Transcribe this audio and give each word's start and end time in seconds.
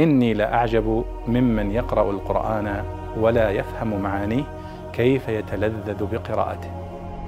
إني 0.00 0.34
لأعجب 0.34 1.04
ممن 1.26 1.70
يقرأ 1.70 2.10
القرآن 2.10 2.84
ولا 3.16 3.50
يفهم 3.50 4.02
معانيه 4.02 4.44
كيف 4.92 5.28
يتلذذ 5.28 6.04
بقراءته. 6.04 6.70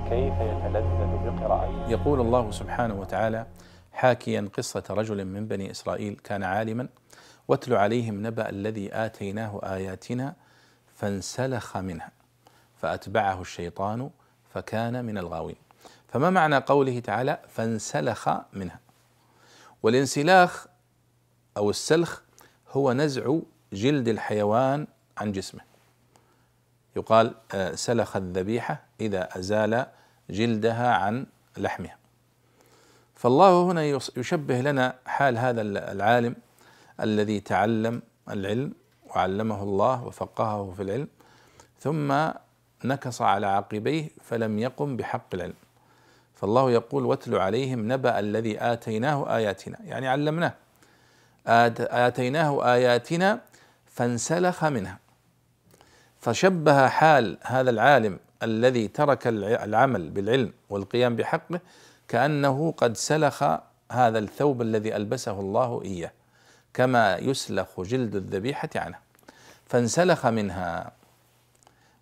كيف 0.08 0.34
يتلذذ 0.34 1.24
بقراءته. 1.24 1.90
يقول 1.90 2.20
الله 2.20 2.50
سبحانه 2.50 2.94
وتعالى 2.94 3.46
حاكيا 3.92 4.48
قصة 4.56 4.82
رجل 4.90 5.24
من 5.24 5.46
بني 5.46 5.70
إسرائيل 5.70 6.20
كان 6.24 6.42
عالما 6.42 6.88
واتل 7.48 7.74
عليهم 7.74 8.26
نبأ 8.26 8.48
الذي 8.48 8.94
آتيناه 8.94 9.60
آياتنا 9.64 10.34
فانسلخ 10.96 11.76
منها 11.76 12.10
فأتبعه 12.76 13.40
الشيطان 13.40 14.10
فكان 14.54 15.04
من 15.04 15.18
الغاوين. 15.18 15.56
فما 16.08 16.30
معنى 16.30 16.56
قوله 16.56 17.00
تعالى 17.00 17.38
فانسلخ 17.48 18.28
منها 18.52 18.80
والانسلاخ 19.82 20.66
أو 21.56 21.70
السلخ 21.70 22.22
هو 22.72 22.92
نزع 22.92 23.38
جلد 23.72 24.08
الحيوان 24.08 24.86
عن 25.18 25.32
جسمه. 25.32 25.60
يقال 26.96 27.34
آه، 27.54 27.74
سلخ 27.74 28.16
الذبيحة 28.16 28.84
إذا 29.00 29.38
أزال 29.38 29.86
جلدها 30.30 30.94
عن 30.94 31.26
لحمها. 31.56 31.96
فالله 33.14 33.62
هنا 33.62 33.84
يشبه 34.16 34.60
لنا 34.60 34.94
حال 35.06 35.38
هذا 35.38 35.62
العالم 35.62 36.34
الذي 37.00 37.40
تعلم 37.40 38.02
العلم 38.30 38.72
وعلمه 39.06 39.62
الله 39.62 40.04
وفقهه 40.04 40.72
في 40.76 40.82
العلم 40.82 41.08
ثم 41.80 42.30
نكص 42.84 43.22
على 43.22 43.46
عقبيه 43.46 44.08
فلم 44.22 44.58
يقم 44.58 44.96
بحق 44.96 45.34
العلم. 45.34 45.54
فالله 46.34 46.70
يقول 46.70 47.06
واتل 47.06 47.34
عليهم 47.34 47.92
نبأ 47.92 48.18
الذي 48.18 48.60
آتيناه 48.60 49.36
آياتنا 49.36 49.78
يعني 49.84 50.08
علمناه. 50.08 50.54
آتيناه 51.46 52.74
آياتنا 52.74 53.40
فانسلخ 53.86 54.64
منها. 54.64 54.98
فشبه 56.20 56.88
حال 56.88 57.38
هذا 57.42 57.70
العالم 57.70 58.18
الذي 58.42 58.88
ترك 58.88 59.26
العمل 59.26 60.10
بالعلم 60.10 60.52
والقيام 60.70 61.16
بحقه 61.16 61.60
كأنه 62.08 62.74
قد 62.76 62.96
سلخ 62.96 63.42
هذا 63.92 64.18
الثوب 64.18 64.62
الذي 64.62 64.96
ألبسه 64.96 65.40
الله 65.40 65.82
إياه 65.84 66.12
كما 66.74 67.16
يسلخ 67.16 67.80
جلد 67.80 68.16
الذبيحة 68.16 68.70
عنه. 68.76 68.98
فانسلخ 69.66 70.26
منها 70.26 70.92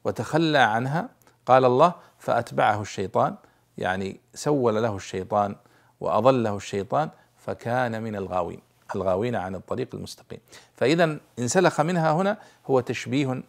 وتخلى 0.05 0.59
عنها. 0.59 1.09
قال 1.47 1.65
الله 1.65 1.95
فأتبعه 2.19 2.81
الشيطان 2.81 3.35
يعني 3.79 4.21
سول 4.35 4.83
له 4.83 4.97
الشيطان 4.97 5.57
وأضله 6.01 6.57
الشيطان 6.57 7.11
فكان 7.39 8.03
من 8.03 8.17
الغاوين. 8.17 8.61
الغاوين 8.97 9.35
عن 9.37 9.55
الطريق 9.55 9.95
المستقيم. 9.95 10.39
فإذا 10.75 11.17
انسلخ 11.39 11.81
منها 11.81 12.13
هنا 12.13 12.39
هو 12.67 12.81
تشبيه 12.81 13.43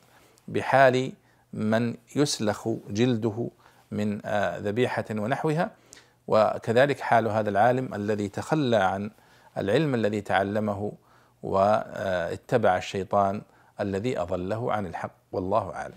بحال 0.47 1.11
من 1.53 1.95
يسلخ 2.15 2.67
جلده 2.89 3.49
من 3.91 4.25
آه، 4.25 4.57
ذبيحة 4.57 5.05
ونحوها 5.11 5.71
وكذلك 6.27 6.99
حال 6.99 7.27
هذا 7.27 7.49
العالم 7.49 7.93
الذي 7.93 8.29
تخلى 8.29 8.77
عن 8.77 9.11
العلم 9.57 9.95
الذي 9.95 10.21
تعلمه 10.21 10.91
واتبع 11.43 12.77
الشيطان 12.77 13.41
الذي 13.79 14.19
أضله 14.19 14.73
عن 14.73 14.85
الحق. 14.85 15.11
والله 15.31 15.73
أعلم. 15.73 15.93